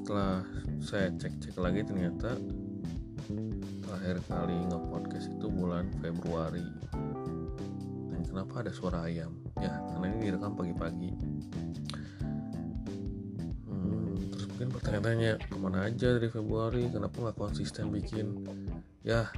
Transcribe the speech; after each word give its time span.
setelah 0.00 0.40
saya 0.80 1.12
cek-cek 1.12 1.60
lagi 1.60 1.84
ternyata 1.84 2.32
terakhir 3.84 4.16
kali 4.32 4.56
nge-podcast 4.72 5.28
itu 5.28 5.46
bulan 5.52 5.92
Februari. 6.00 6.64
Dan 8.08 8.24
kenapa 8.24 8.64
ada 8.64 8.72
suara 8.72 9.04
ayam? 9.04 9.36
Ya 9.60 9.76
karena 9.92 10.04
ini 10.08 10.18
direkam 10.32 10.56
pagi-pagi. 10.56 11.12
Hmm, 13.68 14.16
terus 14.32 14.48
mungkin 14.48 14.68
pertanyaannya 14.72 15.32
ke 15.36 15.56
mana 15.60 15.84
aja 15.84 16.16
dari 16.16 16.32
Februari? 16.32 16.88
Kenapa 16.88 17.20
nggak 17.20 17.36
konsisten 17.36 17.92
bikin? 17.92 18.48
Ya 19.04 19.28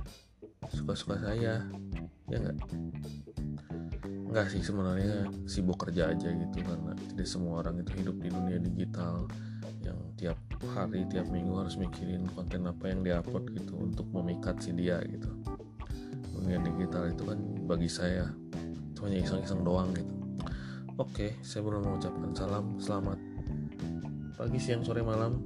suka-suka 0.71 1.19
saya. 1.27 1.67
Ya 2.31 2.37
nggak? 2.39 2.59
Nggak 4.31 4.47
sih 4.47 4.63
sebenarnya 4.63 5.27
sibuk 5.51 5.83
kerja 5.83 6.15
aja 6.15 6.31
gitu 6.31 6.59
karena 6.63 6.95
tidak 7.11 7.27
semua 7.27 7.67
orang 7.67 7.83
itu 7.83 7.99
hidup 7.99 8.17
di 8.23 8.31
dunia 8.31 8.63
digital 8.63 9.27
yang 9.83 9.99
tiap 10.17 10.39
hari 10.71 11.03
tiap 11.11 11.27
minggu 11.29 11.59
harus 11.59 11.75
mikirin 11.75 12.27
konten 12.31 12.71
apa 12.71 12.91
yang 12.91 13.03
diupload 13.03 13.51
gitu 13.55 13.75
untuk 13.75 14.07
memikat 14.15 14.63
si 14.63 14.71
dia 14.71 15.03
gitu. 15.03 15.29
Dunia 16.39 16.63
digital 16.63 17.11
itu 17.11 17.23
kan 17.27 17.39
bagi 17.67 17.91
saya 17.91 18.31
hanya 19.03 19.19
iseng-iseng 19.19 19.67
doang 19.67 19.91
gitu. 19.99 20.15
Oke 20.99 21.35
saya 21.43 21.67
belum 21.67 21.83
mengucapkan 21.83 22.31
salam 22.39 22.79
selamat 22.79 23.19
pagi 24.39 24.59
siang 24.63 24.87
sore 24.87 25.03
malam 25.03 25.43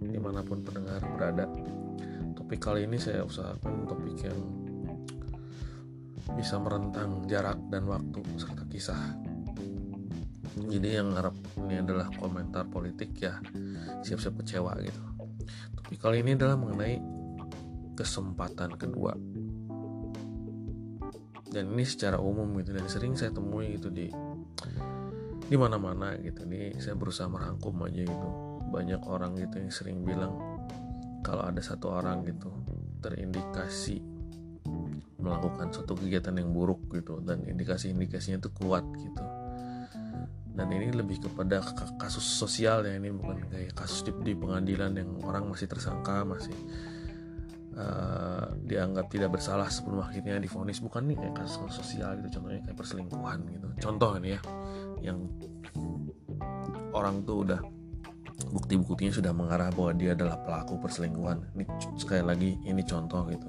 di 0.00 0.20
mana 0.20 0.44
pun 0.44 0.60
pendengar 0.60 1.00
berada. 1.16 1.48
Topik 2.36 2.60
kali 2.60 2.84
ini 2.84 3.00
saya 3.00 3.24
usahakan 3.24 3.88
topik 3.88 4.20
yang 4.20 4.40
bisa 6.36 6.56
merentang 6.60 7.24
jarak 7.28 7.58
dan 7.68 7.88
waktu 7.88 8.20
serta 8.36 8.64
kisah 8.68 9.31
jadi 10.52 11.00
yang 11.00 11.16
harap 11.16 11.32
ini 11.64 11.80
adalah 11.80 12.12
komentar 12.12 12.68
politik 12.68 13.16
ya 13.16 13.40
siap-siap 14.04 14.44
kecewa 14.44 14.76
gitu. 14.84 15.00
Tapi 15.80 15.94
kali 15.96 16.20
ini 16.20 16.36
adalah 16.36 16.60
mengenai 16.60 17.00
kesempatan 17.96 18.76
kedua. 18.76 19.16
Dan 21.52 21.76
ini 21.76 21.84
secara 21.84 22.16
umum 22.20 22.48
gitu 22.60 22.72
dan 22.72 22.88
sering 22.88 23.16
saya 23.16 23.32
temui 23.32 23.76
gitu 23.76 23.88
di 23.88 24.08
di 25.48 25.56
mana-mana 25.56 26.16
gitu. 26.20 26.44
Ini 26.44 26.76
saya 26.80 26.96
berusaha 26.96 27.28
merangkum 27.28 27.76
aja 27.88 28.04
gitu. 28.04 28.28
Banyak 28.72 29.04
orang 29.08 29.36
gitu 29.36 29.60
yang 29.60 29.72
sering 29.72 30.04
bilang 30.04 30.36
kalau 31.24 31.48
ada 31.48 31.60
satu 31.60 31.92
orang 31.92 32.24
gitu 32.28 32.48
terindikasi 33.00 34.00
melakukan 35.22 35.70
suatu 35.70 35.94
kegiatan 35.94 36.34
yang 36.34 36.50
buruk 36.50 36.90
gitu 36.90 37.22
dan 37.22 37.46
indikasi-indikasinya 37.46 38.42
itu 38.42 38.50
kuat 38.58 38.82
gitu 38.98 39.22
dan 40.52 40.68
ini 40.68 40.92
lebih 40.92 41.16
kepada 41.24 41.64
kasus 41.96 42.24
sosial 42.24 42.84
ya 42.84 43.00
ini 43.00 43.08
bukan 43.08 43.48
kayak 43.48 43.72
kasus 43.72 44.04
di, 44.04 44.12
di 44.20 44.32
pengadilan 44.36 44.92
yang 45.00 45.10
orang 45.24 45.48
masih 45.48 45.64
tersangka 45.64 46.28
masih 46.28 46.52
uh, 47.76 48.52
dianggap 48.68 49.08
tidak 49.08 49.32
bersalah 49.32 49.68
sebelum 49.72 50.04
akhirnya 50.04 50.36
difonis. 50.36 50.84
Bukan 50.84 51.08
nih 51.08 51.16
kayak 51.16 51.34
kasus, 51.44 51.72
sosial 51.72 52.20
gitu 52.20 52.40
contohnya 52.40 52.60
kayak 52.68 52.76
perselingkuhan 52.76 53.38
gitu. 53.48 53.68
Contoh 53.80 54.10
ini 54.20 54.36
ya 54.36 54.40
yang 55.00 55.18
orang 56.92 57.24
tuh 57.24 57.48
udah 57.48 57.60
bukti-buktinya 58.52 59.12
sudah 59.14 59.32
mengarah 59.32 59.72
bahwa 59.72 59.96
dia 59.96 60.12
adalah 60.12 60.36
pelaku 60.44 60.76
perselingkuhan. 60.76 61.56
Ini 61.56 61.64
sekali 61.96 62.22
lagi 62.22 62.50
ini 62.68 62.82
contoh 62.84 63.24
gitu. 63.32 63.48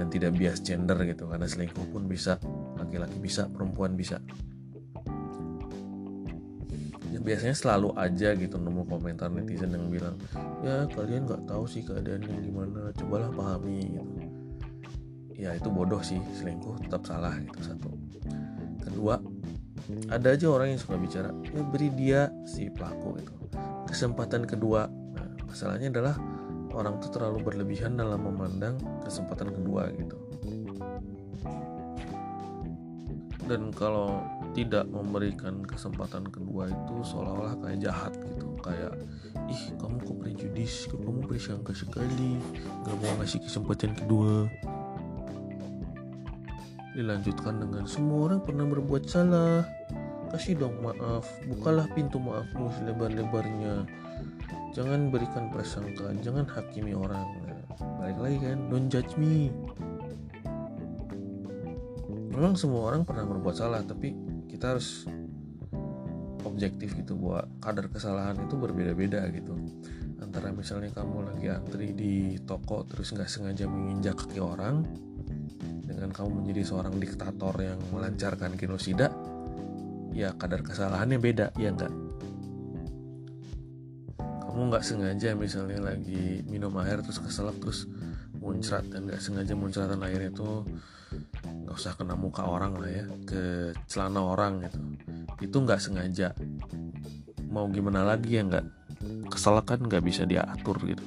Dan 0.00 0.08
tidak 0.08 0.32
bias 0.34 0.64
gender 0.64 0.96
gitu 1.04 1.28
karena 1.28 1.44
selingkuh 1.44 1.92
pun 1.92 2.08
bisa 2.08 2.40
laki-laki 2.80 3.20
bisa 3.20 3.46
perempuan 3.52 3.94
bisa 3.94 4.18
biasanya 7.20 7.52
selalu 7.52 7.92
aja 8.00 8.32
gitu 8.32 8.56
nemu 8.56 8.88
komentar 8.88 9.28
netizen 9.28 9.76
yang 9.76 9.92
bilang 9.92 10.16
ya 10.64 10.88
kalian 10.88 11.28
nggak 11.28 11.44
tahu 11.44 11.68
sih 11.68 11.84
keadaannya 11.84 12.36
gimana 12.40 12.90
cobalah 12.96 13.30
pahami 13.32 14.00
gitu. 14.00 14.12
Ya 15.40 15.56
itu 15.56 15.72
bodoh 15.72 16.04
sih 16.04 16.20
selingkuh 16.36 16.84
tetap 16.84 17.04
salah 17.08 17.32
gitu 17.40 17.60
satu. 17.64 17.88
Kedua 18.80 19.20
ada 20.10 20.28
aja 20.34 20.46
orang 20.50 20.74
yang 20.74 20.80
suka 20.80 20.96
bicara 20.98 21.30
ya 21.50 21.62
beri 21.66 21.88
dia 21.94 22.30
si 22.46 22.70
pelaku 22.70 23.18
itu 23.18 23.34
kesempatan 23.90 24.46
kedua 24.46 24.86
nah, 24.86 25.28
masalahnya 25.50 25.90
adalah 25.90 26.14
orang 26.70 27.02
itu 27.02 27.08
terlalu 27.10 27.38
berlebihan 27.42 27.98
dalam 27.98 28.22
memandang 28.22 28.78
kesempatan 29.02 29.50
kedua 29.50 29.90
gitu 29.94 30.16
dan 33.50 33.74
kalau 33.74 34.22
tidak 34.54 34.86
memberikan 34.86 35.66
kesempatan 35.66 36.22
kedua 36.30 36.70
itu 36.70 36.94
seolah-olah 37.02 37.58
kayak 37.58 37.82
jahat 37.82 38.14
gitu. 38.14 38.46
Kayak 38.62 38.94
ih 39.50 39.62
kamu 39.74 39.98
kok 40.06 40.16
prejudis? 40.22 40.86
Kamu 40.86 41.26
bersangka 41.26 41.74
sekali? 41.74 42.38
Gak 42.86 42.94
mau 43.02 43.18
ngasih 43.18 43.42
kesempatan 43.42 43.98
kedua. 43.98 44.46
Dilanjutkan 46.94 47.58
dengan 47.58 47.90
semua 47.90 48.30
orang 48.30 48.40
pernah 48.46 48.70
berbuat 48.70 49.10
salah. 49.10 49.66
Kasih 50.30 50.54
dong 50.54 50.78
maaf. 50.86 51.26
Bukalah 51.50 51.90
pintu 51.90 52.22
maafmu 52.22 52.70
selebar-lebarnya. 52.78 53.82
Jangan 54.78 55.10
berikan 55.10 55.50
prasangka. 55.50 56.14
Jangan 56.22 56.46
hakimi 56.46 56.94
orang. 56.94 57.26
Nah, 57.42 57.98
balik 57.98 58.18
lagi 58.22 58.38
kan 58.46 58.58
don't 58.70 58.86
judge 58.86 59.18
me 59.18 59.50
memang 62.40 62.56
semua 62.56 62.88
orang 62.88 63.04
pernah 63.04 63.28
berbuat 63.28 63.52
salah 63.52 63.84
tapi 63.84 64.16
kita 64.48 64.72
harus 64.72 65.04
objektif 66.48 66.96
gitu 66.96 67.20
bahwa 67.20 67.44
kadar 67.60 67.92
kesalahan 67.92 68.40
itu 68.40 68.56
berbeda-beda 68.56 69.28
gitu. 69.28 69.52
Antara 70.24 70.48
misalnya 70.48 70.88
kamu 70.96 71.36
lagi 71.36 71.52
antri 71.52 71.92
di 71.92 72.40
toko 72.40 72.88
terus 72.88 73.12
nggak 73.12 73.28
sengaja 73.28 73.68
menginjak 73.68 74.16
kaki 74.24 74.40
orang 74.40 74.88
dengan 75.84 76.16
kamu 76.16 76.40
menjadi 76.40 76.62
seorang 76.64 76.96
diktator 76.96 77.52
yang 77.60 77.76
melancarkan 77.92 78.56
genosida 78.56 79.12
ya 80.16 80.32
kadar 80.32 80.64
kesalahannya 80.64 81.20
beda 81.20 81.52
ya 81.60 81.76
enggak 81.76 81.92
kamu 84.16 84.60
nggak 84.70 84.84
sengaja 84.86 85.34
misalnya 85.36 85.78
lagi 85.92 86.42
minum 86.48 86.72
air 86.82 87.04
terus 87.04 87.20
keselak 87.20 87.58
terus 87.62 87.86
muncrat 88.38 88.86
dan 88.88 89.06
nggak 89.06 89.22
sengaja 89.22 89.54
muncratan 89.54 90.00
air 90.06 90.30
itu 90.30 90.64
nggak 91.44 91.76
usah 91.76 91.94
kena 91.94 92.18
muka 92.18 92.44
orang 92.44 92.76
lah 92.76 92.90
ya 92.90 93.04
ke 93.24 93.42
celana 93.86 94.20
orang 94.20 94.66
gitu. 94.66 94.78
Itu 95.40 95.56
nggak 95.62 95.80
sengaja. 95.80 96.34
Mau 97.50 97.66
gimana 97.70 98.04
lagi 98.06 98.38
ya 98.38 98.42
nggak 98.46 98.66
keselak 99.30 99.66
kan 99.70 99.80
nggak 99.80 100.02
bisa 100.04 100.26
diatur 100.28 100.76
gitu. 100.84 101.04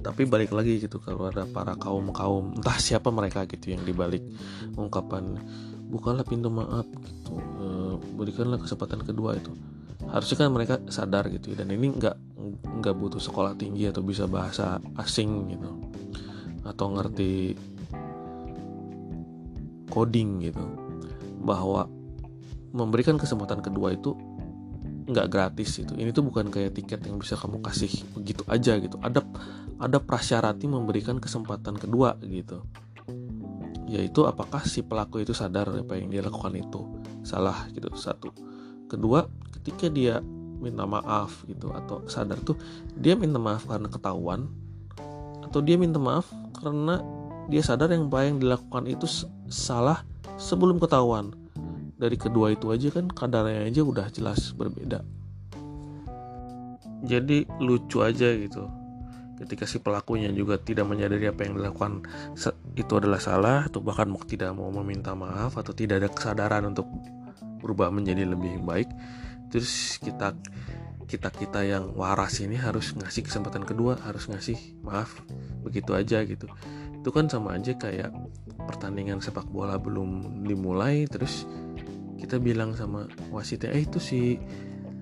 Tapi 0.00 0.24
balik 0.24 0.56
lagi 0.56 0.80
gitu 0.80 0.96
kalau 0.96 1.28
ada 1.28 1.44
para 1.44 1.76
kaum 1.76 2.08
kaum 2.10 2.56
entah 2.56 2.78
siapa 2.80 3.12
mereka 3.12 3.44
gitu 3.44 3.76
yang 3.76 3.84
dibalik 3.84 4.24
ungkapan 4.72 5.36
bukalah 5.92 6.24
pintu 6.24 6.48
maaf 6.48 6.88
gitu. 6.88 7.36
E, 7.36 7.66
berikanlah 8.16 8.56
kesempatan 8.56 9.04
kedua 9.04 9.36
itu. 9.36 9.52
Harusnya 10.08 10.36
kan 10.40 10.50
mereka 10.50 10.74
sadar 10.88 11.28
gitu 11.28 11.52
ya. 11.52 11.62
dan 11.62 11.76
ini 11.76 11.92
nggak 11.92 12.16
nggak 12.80 12.94
butuh 12.96 13.20
sekolah 13.20 13.54
tinggi 13.60 13.92
atau 13.92 14.00
bisa 14.00 14.24
bahasa 14.24 14.80
asing 14.96 15.52
gitu 15.52 15.70
atau 16.64 16.86
ngerti 16.92 17.56
coding 19.90 20.40
gitu 20.46 20.62
bahwa 21.42 21.90
memberikan 22.70 23.18
kesempatan 23.18 23.58
kedua 23.60 23.98
itu 23.98 24.14
nggak 25.10 25.26
gratis 25.26 25.82
itu 25.82 25.90
ini 25.98 26.14
tuh 26.14 26.22
bukan 26.22 26.54
kayak 26.54 26.78
tiket 26.78 27.02
yang 27.02 27.18
bisa 27.18 27.34
kamu 27.34 27.58
kasih 27.58 27.90
begitu 28.14 28.46
aja 28.46 28.78
gitu. 28.78 28.96
Ada 29.02 29.26
ada 29.82 29.98
prasyaratnya 29.98 30.70
memberikan 30.70 31.18
kesempatan 31.18 31.74
kedua 31.74 32.14
gitu. 32.22 32.62
Yaitu 33.90 34.22
apakah 34.22 34.62
si 34.62 34.86
pelaku 34.86 35.26
itu 35.26 35.34
sadar 35.34 35.66
apa 35.74 35.98
yang 35.98 36.14
dia 36.14 36.22
lakukan 36.22 36.54
itu 36.54 36.80
salah 37.26 37.66
gitu 37.74 37.90
satu. 37.98 38.30
Kedua 38.86 39.26
ketika 39.58 39.90
dia 39.90 40.22
minta 40.60 40.84
maaf 40.86 41.42
gitu 41.48 41.72
atau 41.72 42.04
sadar 42.06 42.38
tuh 42.44 42.54
dia 42.94 43.16
minta 43.16 43.40
maaf 43.40 43.66
karena 43.66 43.88
ketahuan 43.88 44.46
atau 45.42 45.58
dia 45.64 45.74
minta 45.80 45.98
maaf 45.98 46.28
karena 46.60 47.00
dia 47.50 47.62
sadar 47.66 47.90
yang 47.90 48.06
apa 48.06 48.24
yang 48.24 48.38
dilakukan 48.38 48.86
itu 48.86 49.04
salah 49.50 50.06
sebelum 50.38 50.78
ketahuan. 50.78 51.34
Dari 52.00 52.16
kedua 52.16 52.54
itu 52.54 52.72
aja 52.72 52.88
kan 52.88 53.10
kadarnya 53.10 53.68
aja 53.68 53.82
udah 53.84 54.06
jelas 54.08 54.56
berbeda. 54.56 55.04
Jadi 57.04 57.44
lucu 57.60 58.00
aja 58.00 58.30
gitu. 58.32 58.64
Ketika 59.36 59.64
si 59.64 59.80
pelakunya 59.80 60.30
juga 60.32 60.60
tidak 60.60 60.88
menyadari 60.88 61.28
apa 61.28 61.44
yang 61.44 61.58
dilakukan 61.58 62.04
itu 62.76 62.92
adalah 62.94 63.20
salah 63.20 63.68
atau 63.68 63.80
bahkan 63.82 64.08
tidak 64.28 64.52
mau 64.52 64.68
meminta 64.70 65.16
maaf 65.16 65.56
atau 65.58 65.72
tidak 65.72 66.04
ada 66.04 66.08
kesadaran 66.12 66.70
untuk 66.70 66.86
berubah 67.60 67.92
menjadi 67.92 68.24
lebih 68.24 68.64
baik 68.64 68.88
terus 69.52 70.00
kita 70.00 70.32
kita 71.10 71.34
kita 71.34 71.66
yang 71.66 71.90
waras 71.98 72.38
ini 72.38 72.54
harus 72.54 72.94
ngasih 72.94 73.26
kesempatan 73.26 73.66
kedua 73.66 73.98
harus 74.06 74.30
ngasih 74.30 74.78
maaf 74.86 75.18
begitu 75.66 75.90
aja 75.98 76.22
gitu. 76.22 76.46
Itu 77.02 77.10
kan 77.10 77.26
sama 77.26 77.58
aja 77.58 77.74
kayak 77.74 78.14
pertandingan 78.62 79.18
sepak 79.18 79.50
bola 79.50 79.74
belum 79.74 80.42
dimulai 80.46 81.10
terus 81.10 81.50
kita 82.22 82.38
bilang 82.38 82.78
sama 82.78 83.10
wasitnya 83.34 83.74
eh 83.74 83.82
itu 83.82 83.98
si 83.98 84.38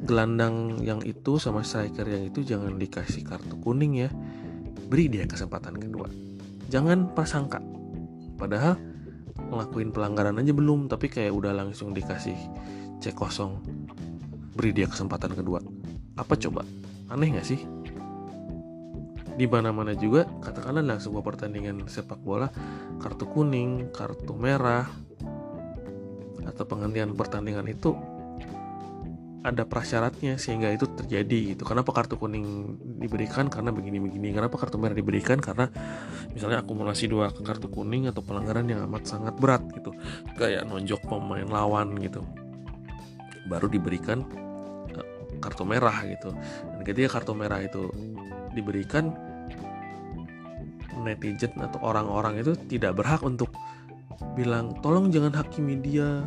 gelandang 0.09 0.81
yang 0.81 1.05
itu 1.05 1.37
sama 1.37 1.61
striker 1.61 2.09
yang 2.09 2.25
itu 2.25 2.41
jangan 2.41 2.81
dikasih 2.81 3.27
kartu 3.27 3.59
kuning 3.61 4.09
ya 4.09 4.11
beri 4.89 5.13
dia 5.13 5.29
kesempatan 5.29 5.77
kedua. 5.77 6.09
Jangan 6.73 7.13
prasangka. 7.13 7.61
Padahal 8.41 8.81
ngelakuin 9.53 9.93
pelanggaran 9.93 10.41
aja 10.41 10.57
belum 10.57 10.89
tapi 10.89 11.13
kayak 11.13 11.37
udah 11.37 11.53
langsung 11.53 11.93
dikasih 11.93 12.37
cek 13.05 13.13
kosong 13.13 13.61
beri 14.59 14.75
dia 14.75 14.91
kesempatan 14.91 15.39
kedua 15.39 15.63
apa 16.19 16.35
coba 16.35 16.67
aneh 17.09 17.31
gak 17.33 17.47
sih 17.47 17.63
di 19.39 19.47
mana-mana 19.47 19.95
juga 19.95 20.27
katakanlah 20.43 20.83
dalam 20.83 20.99
sebuah 20.99 21.23
pertandingan 21.23 21.87
sepak 21.87 22.19
bola 22.19 22.51
kartu 22.99 23.31
kuning, 23.31 23.95
kartu 23.95 24.35
merah 24.35 24.91
atau 26.43 26.65
penghentian 26.67 27.15
pertandingan 27.15 27.71
itu 27.71 27.95
ada 29.47 29.63
prasyaratnya 29.63 30.35
sehingga 30.35 30.75
itu 30.75 30.91
terjadi 30.91 31.55
gitu. 31.55 31.63
Kenapa 31.63 31.95
kartu 31.95 32.19
kuning 32.19 32.75
diberikan 32.99 33.47
karena 33.47 33.71
begini-begini. 33.71 34.35
Kenapa 34.35 34.59
kartu 34.59 34.77
merah 34.83 34.99
diberikan 34.99 35.39
karena 35.39 35.71
misalnya 36.35 36.67
akumulasi 36.67 37.07
dua 37.07 37.31
kartu 37.31 37.71
kuning 37.71 38.11
atau 38.11 38.27
pelanggaran 38.27 38.67
yang 38.67 38.83
amat 38.91 39.07
sangat 39.07 39.39
berat 39.39 39.63
gitu. 39.71 39.95
Kayak 40.35 40.67
nonjok 40.67 41.07
pemain 41.07 41.47
lawan 41.47 41.95
gitu. 42.03 42.27
Baru 43.47 43.71
diberikan 43.71 44.27
kartu 45.49 45.65
merah 45.65 46.05
gitu. 46.05 46.37
Dan 46.77 46.81
ketika 46.85 47.19
kartu 47.19 47.33
merah 47.33 47.65
itu 47.65 47.89
diberikan 48.53 49.17
netizen 51.01 51.57
atau 51.57 51.81
orang-orang 51.81 52.43
itu 52.45 52.53
tidak 52.69 53.01
berhak 53.01 53.25
untuk 53.25 53.49
bilang 54.37 54.77
tolong 54.85 55.09
jangan 55.09 55.33
hakimi 55.33 55.81
dia. 55.81 56.23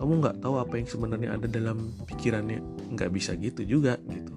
Kamu 0.00 0.16
nggak 0.18 0.40
tahu 0.40 0.56
apa 0.56 0.80
yang 0.80 0.88
sebenarnya 0.88 1.28
ada 1.36 1.46
dalam 1.46 1.92
pikirannya. 2.08 2.58
Nggak 2.96 3.10
bisa 3.12 3.36
gitu 3.36 3.62
juga 3.62 4.00
gitu. 4.00 4.34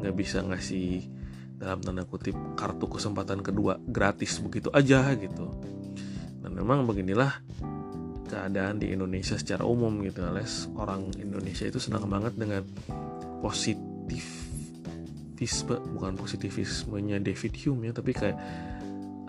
Nggak 0.00 0.14
bisa 0.14 0.40
ngasih 0.46 1.10
dalam 1.58 1.82
tanda 1.82 2.06
kutip 2.06 2.34
kartu 2.54 2.86
kesempatan 2.86 3.42
kedua 3.42 3.78
gratis 3.90 4.38
begitu 4.38 4.70
aja 4.70 5.12
gitu. 5.18 5.50
Dan 6.40 6.54
memang 6.54 6.86
beginilah 6.86 7.42
keadaan 8.34 8.82
di 8.82 8.90
Indonesia 8.90 9.38
secara 9.38 9.62
umum 9.62 10.02
gitu 10.02 10.26
alias 10.26 10.66
orang 10.74 11.06
Indonesia 11.22 11.70
itu 11.70 11.78
senang 11.78 12.10
banget 12.10 12.34
dengan 12.34 12.66
positivisme 13.38 15.78
bukan 15.94 16.18
positivismenya 16.18 17.22
David 17.22 17.54
Hume 17.62 17.86
ya 17.86 17.92
tapi 17.94 18.10
kayak 18.10 18.34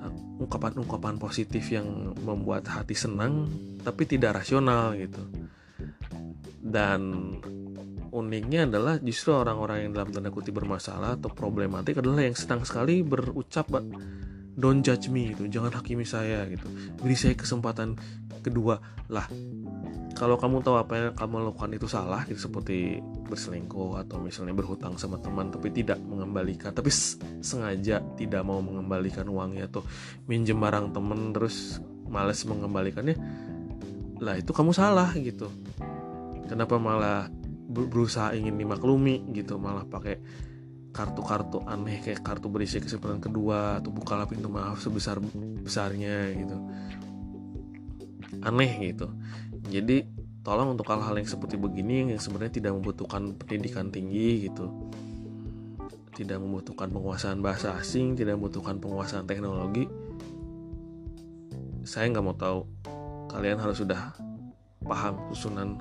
uh, 0.01 0.41
ungkapan-ungkapan 0.41 1.21
positif 1.21 1.69
yang 1.69 2.17
membuat 2.25 2.65
hati 2.65 2.97
senang 2.97 3.45
tapi 3.85 4.09
tidak 4.09 4.41
rasional 4.41 4.97
gitu. 4.97 5.21
Dan 6.65 7.29
uniknya 8.09 8.65
adalah 8.65 8.97
justru 8.97 9.37
orang-orang 9.37 9.85
yang 9.85 9.91
dalam 9.93 10.09
tanda 10.09 10.33
kutip 10.33 10.57
bermasalah 10.57 11.13
atau 11.19 11.29
problematik 11.29 12.01
adalah 12.01 12.25
yang 12.25 12.33
senang 12.33 12.65
sekali 12.65 13.05
berucap 13.05 13.69
don't 14.55 14.81
judge 14.81 15.11
me 15.11 15.35
gitu 15.35 15.47
jangan 15.51 15.71
hakimi 15.75 16.07
saya 16.07 16.47
gitu. 16.47 16.65
Beri 16.99 17.15
saya 17.15 17.35
kesempatan 17.35 17.99
kedua 18.39 18.79
lah. 19.11 19.27
Kalau 20.15 20.39
kamu 20.39 20.63
tahu 20.63 20.79
apa 20.79 20.93
yang 20.95 21.11
kamu 21.11 21.51
lakukan 21.51 21.75
itu 21.75 21.91
salah 21.91 22.23
gitu 22.23 22.47
seperti 22.47 23.03
berselingkuh 23.27 23.99
atau 24.07 24.23
misalnya 24.23 24.55
berhutang 24.55 24.95
sama 24.95 25.19
teman 25.19 25.51
tapi 25.51 25.75
tidak 25.75 25.99
mengembalikan 25.99 26.71
tapi 26.71 26.87
sengaja 27.43 27.99
tidak 28.15 28.41
mau 28.47 28.63
mengembalikan 28.63 29.27
uangnya 29.27 29.67
atau 29.67 29.83
minjem 30.31 30.55
barang 30.55 30.95
temen 30.95 31.35
terus 31.35 31.83
males 32.07 32.39
mengembalikannya 32.47 33.19
lah 34.23 34.39
itu 34.39 34.55
kamu 34.55 34.71
salah 34.71 35.11
gitu. 35.19 35.51
Kenapa 36.47 36.79
malah 36.79 37.27
berusaha 37.67 38.31
ingin 38.37 38.55
dimaklumi 38.55 39.25
gitu 39.35 39.59
malah 39.59 39.83
pakai 39.83 40.21
kartu-kartu 40.95 41.59
aneh 41.67 41.99
kayak 41.99 42.23
kartu 42.23 42.47
berisi 42.47 42.79
kesempatan 42.79 43.19
kedua 43.19 43.83
atau 43.83 43.91
bukalah 43.91 44.23
pintu 44.23 44.47
maaf 44.47 44.79
sebesar 44.79 45.19
besarnya 45.59 46.31
gitu. 46.31 46.55
Aneh 48.39 48.95
gitu. 48.95 49.11
Jadi 49.67 50.07
tolong 50.39 50.79
untuk 50.79 50.87
hal-hal 50.87 51.19
yang 51.19 51.27
seperti 51.27 51.59
begini 51.59 52.15
yang 52.15 52.21
sebenarnya 52.23 52.63
tidak 52.63 52.71
membutuhkan 52.79 53.35
pendidikan 53.35 53.91
tinggi 53.91 54.47
gitu. 54.47 54.71
Tidak 56.15 56.39
membutuhkan 56.39 56.87
penguasaan 56.87 57.43
bahasa 57.43 57.75
asing 57.75 58.15
tidak 58.15 58.39
membutuhkan 58.39 58.79
penguasaan 58.79 59.27
teknologi. 59.27 59.91
Saya 61.83 62.07
nggak 62.07 62.23
mau 62.23 62.39
tahu. 62.39 62.63
Kalian 63.35 63.59
harus 63.59 63.83
sudah 63.83 64.15
paham 64.79 65.19
susunan 65.35 65.75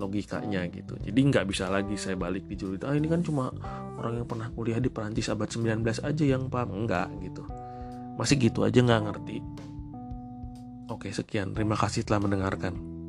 logikanya 0.00 0.64
gitu. 0.72 0.96
Jadi 0.96 1.20
nggak 1.20 1.44
bisa 1.44 1.68
lagi 1.68 1.94
saya 2.00 2.16
balik 2.16 2.48
di 2.48 2.56
julid. 2.56 2.80
Ah 2.88 2.96
ini 2.96 3.06
kan 3.06 3.20
cuma 3.20 3.52
orang 4.00 4.24
yang 4.24 4.26
pernah 4.26 4.48
kuliah 4.48 4.80
di 4.80 4.88
Perancis 4.88 5.28
abad 5.28 5.52
19 5.52 5.84
aja 5.84 6.24
yang 6.24 6.48
paham 6.48 6.72
enggak 6.84 7.12
gitu. 7.20 7.44
Masih 8.16 8.40
gitu 8.40 8.64
aja 8.64 8.80
nggak 8.80 9.02
ngerti. 9.12 9.36
Oke 10.88 11.12
sekian. 11.12 11.52
Terima 11.52 11.76
kasih 11.76 12.02
telah 12.02 12.24
mendengarkan 12.24 12.99